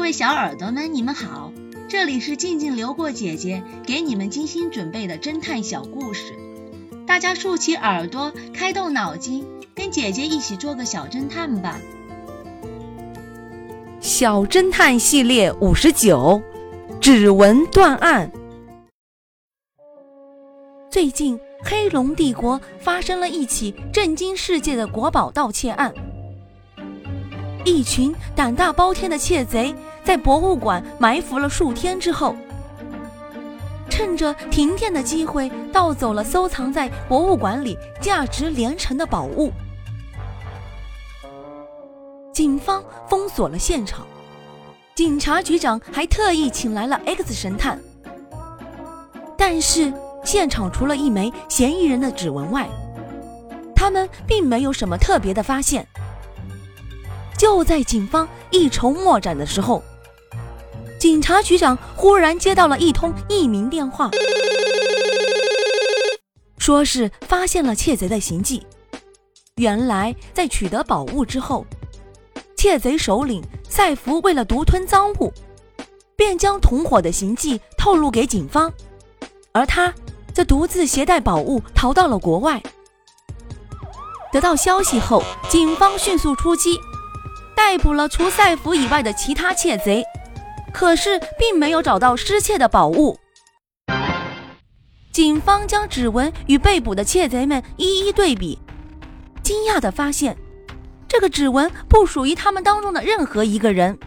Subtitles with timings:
[0.00, 1.52] 各位小耳朵们，你们好，
[1.86, 6.32] 这里是静静流过姐姐给你们精心准备的侦探小故事，
[7.06, 9.44] 大家竖起耳朵，开动脑筋，
[9.74, 11.78] 跟姐姐一起做个小侦探吧。
[14.00, 16.40] 小侦探系列五十九，
[16.98, 18.32] 指纹断案。
[20.90, 25.92] 最近，黑龙帝国发生了一起震惊世界的国宝盗窃案。
[27.66, 29.74] 一群胆大包天的窃贼
[30.04, 32.34] 在博物馆埋伏了数天之后，
[33.88, 39.52] 趁着停电的机会盗走了收藏在博物馆里价值连城的宝物。
[42.32, 44.06] 警方封锁了现场，
[44.94, 47.78] 警察局长还特意请来了 X 神探，
[49.36, 49.92] 但是
[50.24, 52.68] 现场除了一枚嫌疑人的指纹外，
[53.76, 55.86] 他们并没有什么特别的发现。
[57.36, 59.82] 就在警方一筹莫展的时候，
[61.00, 64.10] 警察局长忽然接到了一通匿名电话，
[66.58, 68.66] 说是发现了窃贼的行迹。
[69.56, 71.64] 原来在取得宝物之后，
[72.54, 75.32] 窃贼首领赛弗为了独吞赃物，
[76.16, 78.70] 便将同伙的行迹透露给警方，
[79.52, 79.94] 而他
[80.34, 82.62] 则独自携带宝物逃到了国外。
[84.30, 86.78] 得到消息后，警方迅速出击。
[87.56, 90.02] 逮捕了除赛弗以外的其他窃贼，
[90.72, 93.18] 可是并没有找到失窃的宝物。
[95.12, 98.58] 警方将指纹与被捕的窃贼们一一对比，
[99.42, 100.36] 惊讶地发现，
[101.08, 103.98] 这个指纹不属于他们当中的任何一个人。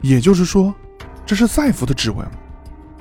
[0.00, 0.74] 也就是说，
[1.26, 2.26] 这是赛弗的指纹。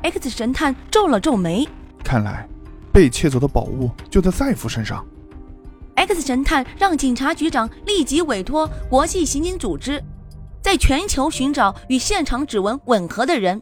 [0.04, 1.68] X 神探皱了皱眉，
[2.04, 2.48] 看来
[2.92, 5.06] 被窃走的宝物就在赛弗身上。
[5.96, 10.04] X 神探让警察局长立即委托国际刑警组织，
[10.68, 13.62] 在全球寻找与现场指纹吻合的人。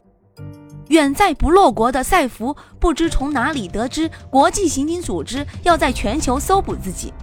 [0.88, 7.14] 远在不洛国的赛弗不知从哪里得知国际刑警组织要在全球搜捕自己，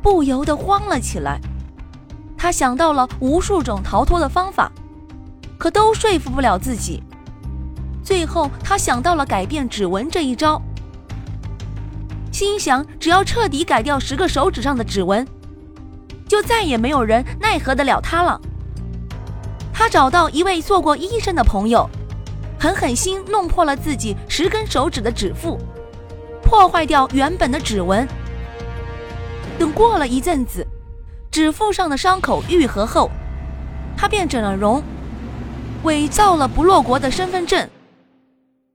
[0.00, 1.38] 不由得慌了起来。
[2.38, 4.72] 他想到了无数种逃脱的方法，
[5.58, 7.02] 可都说服不了自己。
[8.02, 10.58] 最后，他想到了改变指纹这一招。
[12.32, 15.28] 心想，只要彻底改掉十个手指上的指纹，
[16.26, 18.40] 就再也没有人奈何得了他了。
[19.72, 21.88] 他找到一位做过医生的朋友，
[22.60, 25.58] 狠狠心弄破了自己十根手指的指腹，
[26.42, 28.06] 破坏掉原本的指纹。
[29.58, 30.66] 等过了一阵子，
[31.30, 33.10] 指腹上的伤口愈合后，
[33.96, 34.82] 他便整了容，
[35.84, 37.68] 伪造了不落国的身份证，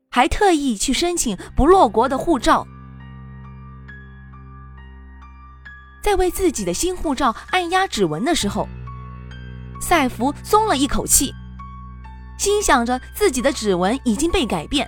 [0.10, 2.66] 还特意去申请不落国的护照。
[6.02, 8.68] 在为自己的新护照按压指纹的时候，
[9.80, 11.34] 赛弗松了一口气，
[12.38, 14.88] 心想着自己的指纹已经被改变，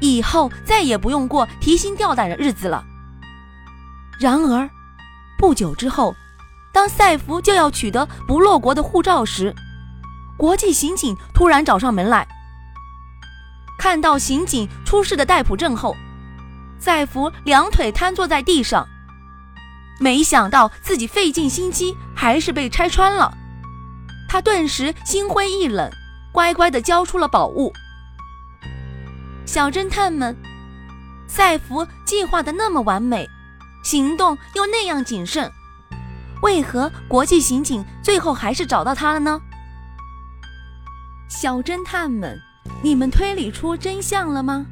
[0.00, 2.84] 以后再也不用过提心吊胆的日子了。
[4.18, 4.68] 然而，
[5.38, 6.14] 不久之后，
[6.72, 9.54] 当赛弗就要取得不落国的护照时，
[10.36, 12.26] 国际刑警突然找上门来。
[13.78, 15.96] 看到刑警出示的逮捕证后，
[16.78, 18.86] 赛弗两腿瘫坐在地上。
[19.98, 23.36] 没想到自己费尽心机，还是被拆穿了。
[24.30, 25.90] 他顿时心灰意冷，
[26.30, 27.72] 乖乖地交出了宝物。
[29.44, 30.36] 小侦探们，
[31.26, 33.28] 赛弗计划的那么完美，
[33.82, 35.50] 行动又那样谨慎，
[36.42, 39.42] 为何国际刑警最后还是找到他了呢？
[41.28, 42.40] 小侦探们，
[42.84, 44.64] 你们推理出真相了吗？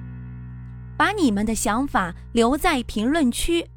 [0.97, 3.69] 把你们的想法留在评论区。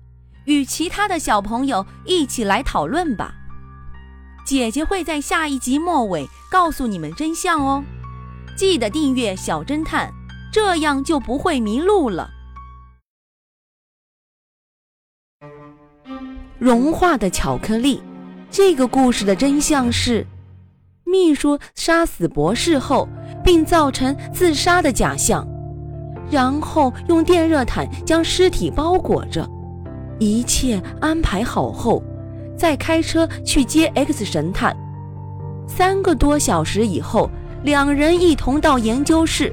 [0.45, 3.33] 与其他的小朋友一起来讨论吧，
[4.45, 7.83] 姐姐会在下一集末尾告诉你们真相哦。
[8.57, 10.11] 记得订阅小侦探，
[10.51, 12.29] 这样就不会迷路了。
[16.59, 18.03] 融化的巧克力，
[18.51, 20.27] 这个故事的真相是，
[21.05, 23.07] 秘书杀死博士后，
[23.43, 25.47] 并造成自杀的假象，
[26.29, 29.49] 然后用电热毯将尸体包裹着。
[30.19, 32.03] 一切安排好后，
[32.61, 34.77] 再开车去接 X 神探。
[35.67, 37.27] 三个多小时以后，
[37.63, 39.51] 两人一同到研究室。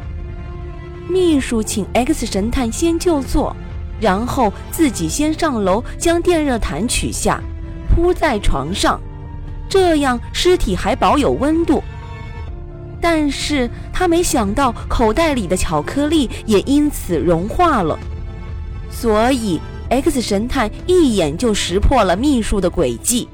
[1.08, 3.56] 秘书请 X 神探先就坐，
[3.98, 7.40] 然后自己先上楼将电热毯取下，
[7.88, 9.00] 铺在床上，
[9.70, 11.82] 这样尸体还保有温度。
[13.00, 17.98] 但是他没想到口袋里的巧克力也因此融化了，
[18.90, 19.58] 所以。
[19.90, 23.28] X 神探一眼就识破了秘书的诡计。